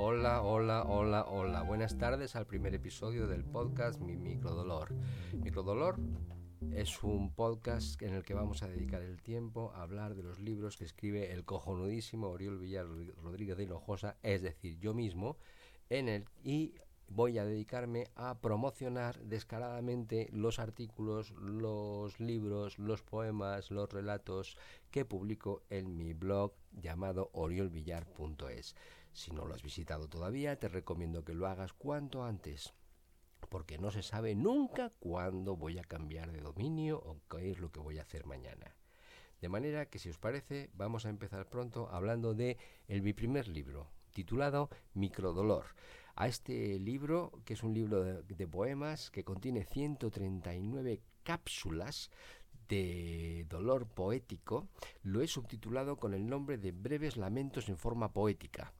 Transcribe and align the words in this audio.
Hola, 0.00 0.42
hola, 0.42 0.84
hola, 0.84 1.24
hola. 1.24 1.62
Buenas 1.62 1.98
tardes 1.98 2.36
al 2.36 2.46
primer 2.46 2.72
episodio 2.72 3.26
del 3.26 3.44
podcast 3.44 4.00
Mi 4.00 4.16
Microdolor. 4.16 4.94
Microdolor 5.32 5.98
es 6.70 7.02
un 7.02 7.34
podcast 7.34 8.00
en 8.00 8.14
el 8.14 8.22
que 8.22 8.32
vamos 8.32 8.62
a 8.62 8.68
dedicar 8.68 9.02
el 9.02 9.20
tiempo 9.20 9.72
a 9.74 9.82
hablar 9.82 10.14
de 10.14 10.22
los 10.22 10.38
libros 10.38 10.76
que 10.76 10.84
escribe 10.84 11.32
el 11.32 11.44
cojonudísimo 11.44 12.28
Oriol 12.28 12.58
Villar 12.58 12.86
Rodríguez 13.24 13.56
de 13.56 13.64
Hinojosa, 13.64 14.16
es 14.22 14.40
decir, 14.40 14.78
yo 14.78 14.94
mismo, 14.94 15.36
en 15.90 16.08
el 16.08 16.26
y 16.44 16.74
voy 17.08 17.38
a 17.38 17.44
dedicarme 17.44 18.06
a 18.14 18.38
promocionar 18.38 19.18
descaradamente 19.24 20.28
los 20.30 20.60
artículos, 20.60 21.32
los 21.32 22.20
libros, 22.20 22.78
los 22.78 23.02
poemas, 23.02 23.72
los 23.72 23.90
relatos 23.92 24.56
que 24.92 25.04
publico 25.04 25.62
en 25.70 25.96
mi 25.96 26.12
blog 26.12 26.52
llamado 26.70 27.30
oriolvillar.es. 27.32 28.76
Si 29.18 29.32
no 29.32 29.46
lo 29.46 29.54
has 29.56 29.64
visitado 29.64 30.06
todavía, 30.06 30.60
te 30.60 30.68
recomiendo 30.68 31.24
que 31.24 31.34
lo 31.34 31.48
hagas 31.48 31.72
cuanto 31.72 32.22
antes, 32.22 32.72
porque 33.48 33.76
no 33.76 33.90
se 33.90 34.04
sabe 34.04 34.36
nunca 34.36 34.92
cuándo 35.00 35.56
voy 35.56 35.76
a 35.80 35.82
cambiar 35.82 36.30
de 36.30 36.40
dominio 36.40 36.98
o 36.98 37.20
qué 37.28 37.50
es 37.50 37.58
lo 37.58 37.72
que 37.72 37.80
voy 37.80 37.98
a 37.98 38.02
hacer 38.02 38.26
mañana. 38.26 38.76
De 39.40 39.48
manera 39.48 39.86
que 39.86 39.98
si 39.98 40.08
os 40.08 40.18
parece, 40.18 40.70
vamos 40.72 41.04
a 41.04 41.08
empezar 41.08 41.48
pronto 41.48 41.88
hablando 41.90 42.32
de 42.32 42.58
el, 42.86 43.02
mi 43.02 43.12
primer 43.12 43.48
libro, 43.48 43.90
titulado 44.12 44.70
Microdolor 44.94 45.64
a 46.14 46.28
este 46.28 46.78
libro, 46.78 47.42
que 47.44 47.54
es 47.54 47.64
un 47.64 47.74
libro 47.74 48.22
de, 48.22 48.46
poemas 48.46 49.10
que 49.10 49.24
contiene 49.24 49.64
139 49.64 51.02
cápsulas 51.24 52.08
de 52.68 53.46
dolor 53.48 53.88
poético, 53.88 54.68
lo 55.02 55.22
he 55.22 55.26
subtitulado 55.26 55.96
con 55.96 56.14
el 56.14 56.24
nombre 56.24 56.56
de 56.56 56.70
Breves 56.70 57.16
Lamentos 57.16 57.68
en 57.68 57.78
forma 57.78 58.12
poética. 58.12 58.72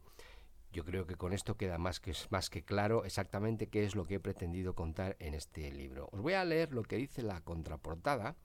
Yo 0.72 0.84
creo 0.84 1.06
que 1.06 1.16
con 1.16 1.33
esto 1.33 1.56
queda 1.56 1.78
más 1.78 1.98
que, 1.98 2.14
más 2.30 2.50
que 2.50 2.62
claro 2.62 3.05
exactamente 3.05 3.69
qué 3.69 3.84
es 3.84 3.94
lo 3.94 4.05
que 4.05 4.16
he 4.16 4.20
pretendido 4.20 4.74
contar 4.74 5.16
en 5.19 5.34
este 5.34 5.72
libro. 5.72 6.08
Os 6.12 6.20
voy 6.20 6.34
a 6.34 6.44
leer 6.44 6.72
lo 6.72 6.83
que 6.83 6.97
dice 6.97 7.22
la 7.22 7.41
contraportada, 7.41 8.36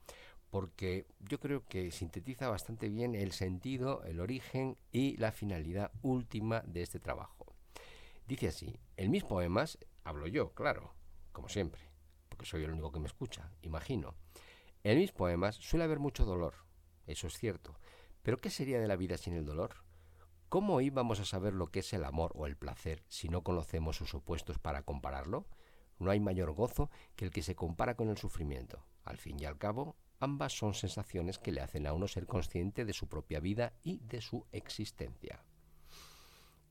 porque 0.50 1.06
yo 1.18 1.40
creo 1.40 1.66
que 1.66 1.90
sintetiza 1.90 2.48
bastante 2.48 2.88
bien 2.88 3.14
el 3.14 3.32
sentido, 3.32 4.04
el 4.04 4.20
origen 4.20 4.78
y 4.92 5.16
la 5.16 5.32
finalidad 5.32 5.90
última 6.00 6.60
de 6.60 6.82
este 6.82 7.00
trabajo. 7.00 7.54
Dice 8.26 8.48
así, 8.48 8.78
en 8.96 9.10
mis 9.10 9.24
poemas 9.24 9.78
hablo 10.04 10.26
yo, 10.26 10.54
claro, 10.54 10.94
como 11.32 11.48
siempre, 11.48 11.82
porque 12.28 12.46
soy 12.46 12.64
el 12.64 12.70
único 12.70 12.90
que 12.90 13.00
me 13.00 13.08
escucha, 13.08 13.50
imagino. 13.62 14.14
En 14.82 14.98
mis 14.98 15.12
poemas 15.12 15.56
suele 15.56 15.84
haber 15.84 15.98
mucho 15.98 16.24
dolor, 16.24 16.54
eso 17.06 17.26
es 17.26 17.36
cierto, 17.36 17.78
pero 18.22 18.40
¿qué 18.40 18.48
sería 18.48 18.80
de 18.80 18.88
la 18.88 18.96
vida 18.96 19.18
sin 19.18 19.34
el 19.34 19.44
dolor? 19.44 19.83
¿Cómo 20.54 20.80
íbamos 20.80 21.18
a 21.18 21.24
saber 21.24 21.52
lo 21.52 21.72
que 21.72 21.80
es 21.80 21.92
el 21.94 22.04
amor 22.04 22.30
o 22.36 22.46
el 22.46 22.56
placer 22.56 23.02
si 23.08 23.28
no 23.28 23.42
conocemos 23.42 23.96
sus 23.96 24.14
opuestos 24.14 24.56
para 24.60 24.82
compararlo? 24.82 25.48
No 25.98 26.12
hay 26.12 26.20
mayor 26.20 26.52
gozo 26.52 26.92
que 27.16 27.24
el 27.24 27.32
que 27.32 27.42
se 27.42 27.56
compara 27.56 27.96
con 27.96 28.08
el 28.08 28.18
sufrimiento. 28.18 28.84
Al 29.02 29.16
fin 29.18 29.40
y 29.40 29.46
al 29.46 29.58
cabo, 29.58 29.96
ambas 30.20 30.56
son 30.56 30.74
sensaciones 30.74 31.40
que 31.40 31.50
le 31.50 31.60
hacen 31.60 31.88
a 31.88 31.92
uno 31.92 32.06
ser 32.06 32.28
consciente 32.28 32.84
de 32.84 32.92
su 32.92 33.08
propia 33.08 33.40
vida 33.40 33.72
y 33.82 33.98
de 34.04 34.20
su 34.20 34.46
existencia. 34.52 35.42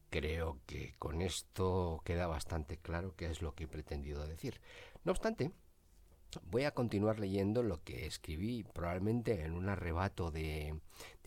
Creo 0.09 0.61
que 0.65 0.95
con 0.97 1.21
esto 1.21 2.01
queda 2.05 2.25
bastante 2.25 2.77
claro 2.77 3.17
qué 3.17 3.25
es 3.25 3.41
lo 3.41 3.53
que 3.53 3.65
he 3.65 3.67
pretendido 3.67 4.25
decir. 4.25 4.61
No 5.03 5.11
obstante, 5.11 5.51
voy 6.43 6.63
a 6.63 6.73
continuar 6.73 7.19
leyendo 7.19 7.63
lo 7.63 7.83
que 7.83 8.05
escribí 8.05 8.63
probablemente 8.63 9.43
en 9.43 9.51
un 9.51 9.67
arrebato 9.67 10.31
de, 10.31 10.79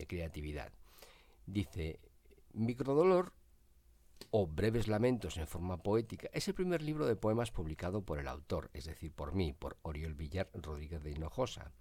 creatividad. 0.07 0.71
Dice, 1.45 1.99
Microdolor 2.53 3.33
o 4.31 4.47
Breves 4.47 4.87
Lamentos 4.87 5.37
en 5.37 5.47
forma 5.47 5.81
poética 5.83 6.29
es 6.33 6.47
el 6.47 6.53
primer 6.53 6.81
libro 6.81 7.05
de 7.05 7.15
poemas 7.15 7.51
publicado 7.51 8.01
por 8.01 8.19
el 8.19 8.27
autor, 8.27 8.69
es 8.73 8.85
decir, 8.85 9.11
por 9.11 9.33
mí, 9.33 9.53
por 9.53 9.77
Oriol 9.83 10.15
Villar 10.15 10.49
Rodríguez 10.53 11.03
de 11.03 11.11
Hinojosa, 11.11 11.71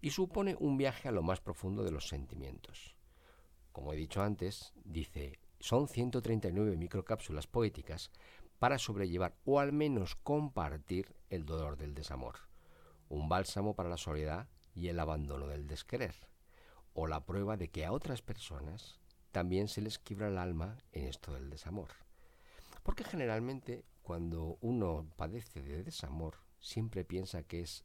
y 0.00 0.10
supone 0.10 0.56
un 0.58 0.76
viaje 0.76 1.08
a 1.08 1.12
lo 1.12 1.22
más 1.22 1.40
profundo 1.40 1.84
de 1.84 1.92
los 1.92 2.08
sentimientos. 2.08 2.96
Como 3.70 3.92
he 3.92 3.96
dicho 3.96 4.22
antes, 4.22 4.72
dice, 4.84 5.38
son 5.60 5.86
139 5.88 6.76
microcápsulas 6.76 7.46
poéticas 7.46 8.10
para 8.58 8.78
sobrellevar 8.78 9.36
o 9.44 9.60
al 9.60 9.72
menos 9.72 10.16
compartir 10.16 11.14
el 11.30 11.44
dolor 11.44 11.76
del 11.76 11.94
desamor, 11.94 12.36
un 13.08 13.28
bálsamo 13.28 13.74
para 13.74 13.88
la 13.88 13.96
soledad 13.96 14.48
y 14.74 14.88
el 14.88 14.98
abandono 14.98 15.46
del 15.46 15.66
desquerer, 15.66 16.14
o 16.94 17.06
la 17.06 17.24
prueba 17.24 17.56
de 17.56 17.68
que 17.68 17.84
a 17.84 17.92
otras 17.92 18.22
personas 18.22 19.01
también 19.32 19.66
se 19.66 19.80
les 19.80 19.98
quiebra 19.98 20.28
el 20.28 20.38
alma 20.38 20.78
en 20.92 21.08
esto 21.08 21.32
del 21.32 21.50
desamor. 21.50 21.88
Porque 22.82 23.04
generalmente 23.04 23.84
cuando 24.02 24.58
uno 24.60 25.10
padece 25.16 25.62
de 25.62 25.82
desamor, 25.82 26.36
siempre 26.60 27.04
piensa 27.04 27.42
que 27.42 27.60
es 27.60 27.84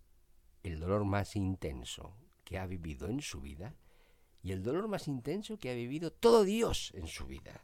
el 0.64 0.80
dolor 0.80 1.06
más 1.06 1.36
intenso 1.36 2.16
que 2.44 2.60
ha 2.60 2.68
vivido 2.68 3.08
en 3.08 3.22
su 3.22 3.42
vida 3.42 3.76
y 4.44 4.52
el 4.52 4.64
dolor 4.64 4.88
más 4.88 5.08
intenso 5.08 5.58
que 5.58 5.72
ha 5.72 5.74
vivido 5.74 6.12
todo 6.12 6.44
Dios 6.44 6.92
en 6.96 7.08
su 7.08 7.26
vida. 7.26 7.64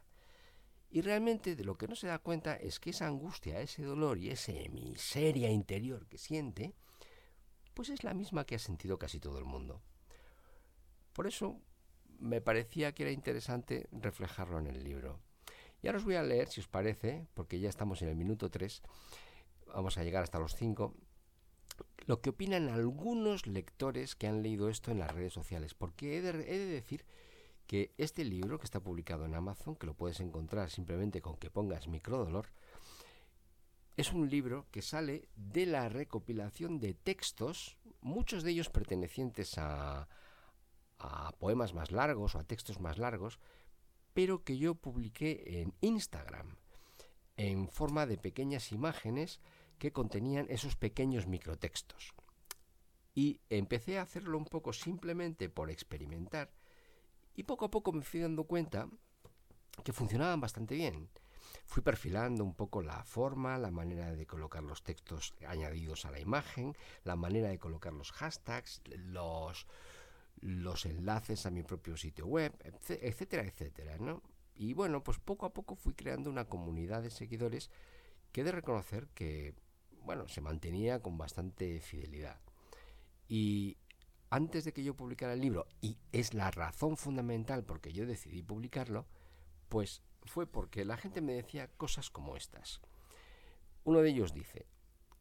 Y 0.90 1.00
realmente 1.00 1.56
de 1.56 1.64
lo 1.64 1.76
que 1.76 1.88
no 1.88 1.96
se 1.96 2.06
da 2.06 2.18
cuenta 2.18 2.54
es 2.54 2.78
que 2.78 2.90
esa 2.90 3.06
angustia, 3.06 3.60
ese 3.60 3.82
dolor 3.82 4.18
y 4.18 4.30
esa 4.30 4.52
miseria 4.70 5.50
interior 5.50 6.06
que 6.06 6.18
siente, 6.18 6.74
pues 7.74 7.88
es 7.88 8.04
la 8.04 8.14
misma 8.14 8.44
que 8.44 8.54
ha 8.54 8.58
sentido 8.60 8.98
casi 8.98 9.18
todo 9.18 9.38
el 9.38 9.44
mundo. 9.44 9.82
Por 11.12 11.26
eso 11.26 11.60
me 12.18 12.40
parecía 12.40 12.92
que 12.92 13.04
era 13.04 13.12
interesante 13.12 13.88
reflejarlo 13.92 14.58
en 14.58 14.66
el 14.66 14.82
libro. 14.82 15.20
Y 15.82 15.86
ahora 15.86 15.98
os 15.98 16.04
voy 16.04 16.14
a 16.14 16.22
leer, 16.22 16.48
si 16.48 16.60
os 16.60 16.68
parece, 16.68 17.26
porque 17.34 17.60
ya 17.60 17.68
estamos 17.68 18.00
en 18.02 18.08
el 18.08 18.16
minuto 18.16 18.50
3, 18.50 18.82
vamos 19.66 19.98
a 19.98 20.04
llegar 20.04 20.22
hasta 20.22 20.38
los 20.38 20.54
5, 20.54 20.94
lo 22.06 22.20
que 22.20 22.30
opinan 22.30 22.68
algunos 22.68 23.46
lectores 23.46 24.14
que 24.14 24.26
han 24.26 24.42
leído 24.42 24.68
esto 24.68 24.90
en 24.90 24.98
las 24.98 25.12
redes 25.12 25.32
sociales, 25.32 25.74
porque 25.74 26.16
he 26.16 26.22
de, 26.22 26.30
he 26.30 26.58
de 26.58 26.66
decir 26.66 27.04
que 27.66 27.94
este 27.98 28.24
libro 28.24 28.58
que 28.58 28.64
está 28.64 28.80
publicado 28.80 29.24
en 29.24 29.34
Amazon, 29.34 29.76
que 29.76 29.86
lo 29.86 29.94
puedes 29.94 30.20
encontrar 30.20 30.70
simplemente 30.70 31.20
con 31.20 31.36
que 31.36 31.50
pongas 31.50 31.88
microdolor, 31.88 32.46
es 33.96 34.12
un 34.12 34.28
libro 34.28 34.66
que 34.70 34.82
sale 34.82 35.28
de 35.36 35.66
la 35.66 35.88
recopilación 35.88 36.80
de 36.80 36.94
textos, 36.94 37.78
muchos 38.00 38.42
de 38.42 38.50
ellos 38.50 38.68
pertenecientes 38.68 39.56
a, 39.58 40.08
a 41.04 41.32
poemas 41.32 41.74
más 41.74 41.90
largos 41.90 42.34
o 42.34 42.38
a 42.38 42.44
textos 42.44 42.80
más 42.80 42.98
largos, 42.98 43.38
pero 44.12 44.44
que 44.44 44.58
yo 44.58 44.74
publiqué 44.74 45.60
en 45.60 45.74
Instagram 45.80 46.56
en 47.36 47.68
forma 47.68 48.06
de 48.06 48.16
pequeñas 48.16 48.72
imágenes 48.72 49.40
que 49.78 49.92
contenían 49.92 50.46
esos 50.48 50.76
pequeños 50.76 51.26
microtextos. 51.26 52.14
Y 53.14 53.40
empecé 53.50 53.98
a 53.98 54.02
hacerlo 54.02 54.38
un 54.38 54.44
poco 54.44 54.72
simplemente 54.72 55.48
por 55.48 55.70
experimentar 55.70 56.50
y 57.36 57.44
poco 57.44 57.64
a 57.66 57.70
poco 57.70 57.92
me 57.92 58.02
fui 58.02 58.20
dando 58.20 58.44
cuenta 58.44 58.88
que 59.82 59.92
funcionaban 59.92 60.40
bastante 60.40 60.74
bien. 60.74 61.10
Fui 61.66 61.82
perfilando 61.82 62.44
un 62.44 62.54
poco 62.54 62.82
la 62.82 63.04
forma, 63.04 63.58
la 63.58 63.70
manera 63.70 64.14
de 64.14 64.26
colocar 64.26 64.62
los 64.62 64.82
textos 64.82 65.34
añadidos 65.46 66.04
a 66.04 66.10
la 66.10 66.20
imagen, 66.20 66.76
la 67.04 67.16
manera 67.16 67.48
de 67.48 67.58
colocar 67.58 67.92
los 67.92 68.12
hashtags, 68.12 68.82
los, 68.86 69.66
los 70.44 70.84
enlaces 70.84 71.46
a 71.46 71.50
mi 71.50 71.62
propio 71.62 71.96
sitio 71.96 72.26
web, 72.26 72.52
etcétera, 72.62 73.44
etcétera, 73.44 73.96
¿no? 73.96 74.22
Y 74.54 74.74
bueno, 74.74 75.02
pues 75.02 75.18
poco 75.18 75.46
a 75.46 75.54
poco 75.54 75.74
fui 75.74 75.94
creando 75.94 76.28
una 76.28 76.44
comunidad 76.44 77.02
de 77.02 77.10
seguidores 77.10 77.70
que 78.30 78.42
he 78.42 78.44
de 78.44 78.52
reconocer 78.52 79.08
que, 79.14 79.54
bueno, 80.02 80.28
se 80.28 80.42
mantenía 80.42 81.00
con 81.00 81.16
bastante 81.16 81.80
fidelidad. 81.80 82.38
Y 83.26 83.78
antes 84.28 84.66
de 84.66 84.74
que 84.74 84.84
yo 84.84 84.94
publicara 84.94 85.32
el 85.32 85.40
libro, 85.40 85.66
y 85.80 85.96
es 86.12 86.34
la 86.34 86.50
razón 86.50 86.98
fundamental 86.98 87.64
porque 87.64 87.94
yo 87.94 88.04
decidí 88.04 88.42
publicarlo, 88.42 89.06
pues 89.70 90.02
fue 90.24 90.46
porque 90.46 90.84
la 90.84 90.98
gente 90.98 91.22
me 91.22 91.32
decía 91.32 91.68
cosas 91.68 92.10
como 92.10 92.36
estas. 92.36 92.82
Uno 93.82 94.02
de 94.02 94.10
ellos 94.10 94.34
dice, 94.34 94.66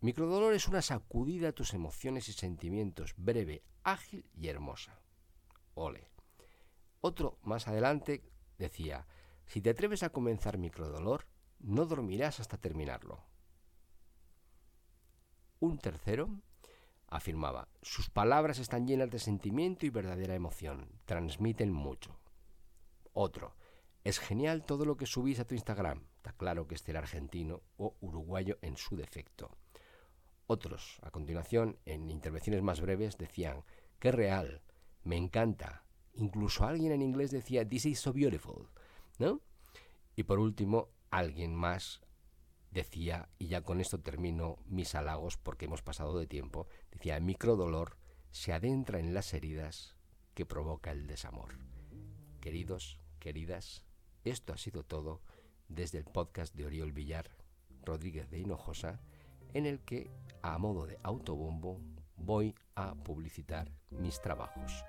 Microdolor 0.01 0.53
es 0.53 0.67
una 0.67 0.81
sacudida 0.81 1.49
a 1.49 1.53
tus 1.53 1.73
emociones 1.73 2.27
y 2.27 2.33
sentimientos, 2.33 3.13
breve, 3.15 3.63
ágil 3.83 4.25
y 4.33 4.49
hermosa. 4.49 4.99
Ole. 5.75 6.09
Otro 7.01 7.37
más 7.41 7.67
adelante 7.67 8.23
decía, 8.57 9.07
si 9.45 9.61
te 9.61 9.69
atreves 9.69 10.03
a 10.03 10.09
comenzar 10.09 10.57
Microdolor, 10.57 11.27
no 11.59 11.85
dormirás 11.85 12.39
hasta 12.39 12.57
terminarlo. 12.57 13.23
Un 15.59 15.77
tercero 15.77 16.29
afirmaba, 17.07 17.67
sus 17.81 18.09
palabras 18.09 18.59
están 18.59 18.87
llenas 18.87 19.09
de 19.11 19.19
sentimiento 19.19 19.85
y 19.85 19.89
verdadera 19.89 20.35
emoción, 20.35 20.89
transmiten 21.05 21.71
mucho. 21.71 22.19
Otro, 23.13 23.55
es 24.03 24.19
genial 24.19 24.65
todo 24.65 24.83
lo 24.83 24.97
que 24.97 25.05
subís 25.05 25.39
a 25.39 25.45
tu 25.45 25.53
Instagram, 25.53 26.07
está 26.15 26.33
claro 26.33 26.67
que 26.67 26.75
este 26.75 26.91
era 26.91 26.99
argentino 26.99 27.61
o 27.77 27.95
uruguayo 28.01 28.57
en 28.61 28.75
su 28.75 28.95
defecto. 28.95 29.55
Otros, 30.47 30.99
a 31.03 31.11
continuación, 31.11 31.77
en 31.85 32.09
intervenciones 32.09 32.61
más 32.61 32.81
breves, 32.81 33.17
decían, 33.17 33.63
qué 33.99 34.11
real, 34.11 34.61
me 35.03 35.17
encanta. 35.17 35.83
Incluso 36.15 36.65
alguien 36.65 36.91
en 36.91 37.01
inglés 37.01 37.31
decía, 37.31 37.67
this 37.67 37.85
is 37.85 37.99
so 37.99 38.13
beautiful, 38.13 38.69
¿no? 39.17 39.41
Y 40.15 40.23
por 40.23 40.39
último, 40.39 40.89
alguien 41.09 41.55
más 41.55 42.01
decía, 42.71 43.29
y 43.37 43.47
ya 43.47 43.61
con 43.61 43.79
esto 43.81 43.99
termino 43.99 44.57
mis 44.65 44.95
halagos 44.95 45.37
porque 45.37 45.65
hemos 45.65 45.81
pasado 45.81 46.17
de 46.19 46.27
tiempo, 46.27 46.67
decía, 46.91 47.19
microdolor 47.19 47.97
se 48.31 48.53
adentra 48.53 48.99
en 48.99 49.13
las 49.13 49.33
heridas 49.33 49.95
que 50.33 50.45
provoca 50.45 50.91
el 50.91 51.07
desamor. 51.07 51.57
Queridos, 52.41 52.99
queridas, 53.19 53.83
esto 54.23 54.53
ha 54.53 54.57
sido 54.57 54.83
todo 54.83 55.21
desde 55.67 55.99
el 55.99 56.05
podcast 56.05 56.55
de 56.55 56.65
Oriol 56.65 56.91
Villar 56.91 57.29
Rodríguez 57.85 58.29
de 58.29 58.39
Hinojosa, 58.39 59.01
en 59.53 59.65
el 59.65 59.79
que, 59.81 60.09
a 60.41 60.57
modo 60.57 60.87
de 60.87 60.99
autobombo, 61.03 61.79
voy 62.17 62.55
a 62.75 62.95
publicitar 62.95 63.71
mis 63.91 64.19
trabajos. 64.21 64.83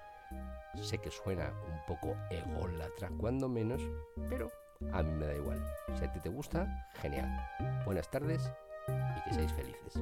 Sé 0.74 0.98
que 0.98 1.10
suena 1.10 1.52
un 1.66 1.86
poco 1.86 2.16
ególatra 2.30 3.10
cuando 3.18 3.48
menos, 3.48 3.80
pero 4.28 4.50
a 4.92 5.02
mí 5.02 5.12
me 5.12 5.26
da 5.26 5.34
igual. 5.34 5.64
Si 5.98 6.04
a 6.04 6.12
ti 6.12 6.20
te 6.20 6.28
gusta, 6.28 6.66
genial. 7.00 7.28
Buenas 7.84 8.10
tardes 8.10 8.50
y 8.88 9.22
que 9.22 9.34
seáis 9.34 9.52
felices. 9.52 10.00